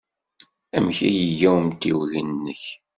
[0.75, 2.63] Amek ay iga umtiweg-nnek?